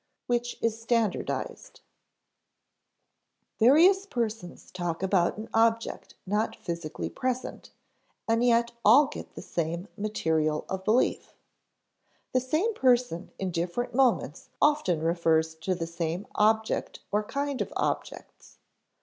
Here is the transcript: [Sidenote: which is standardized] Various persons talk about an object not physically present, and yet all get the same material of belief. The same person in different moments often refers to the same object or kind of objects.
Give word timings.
[Sidenote: 0.01 0.25
which 0.25 0.57
is 0.63 0.81
standardized] 0.81 1.81
Various 3.59 4.05
persons 4.07 4.71
talk 4.71 5.03
about 5.03 5.37
an 5.37 5.47
object 5.53 6.15
not 6.25 6.55
physically 6.55 7.07
present, 7.07 7.69
and 8.27 8.43
yet 8.43 8.71
all 8.83 9.05
get 9.05 9.35
the 9.35 9.43
same 9.43 9.87
material 9.95 10.65
of 10.69 10.83
belief. 10.83 11.35
The 12.33 12.39
same 12.41 12.73
person 12.73 13.29
in 13.37 13.51
different 13.51 13.93
moments 13.93 14.49
often 14.59 15.01
refers 15.03 15.53
to 15.57 15.75
the 15.75 15.85
same 15.85 16.25
object 16.33 17.01
or 17.11 17.21
kind 17.23 17.61
of 17.61 17.71
objects. 17.77 18.57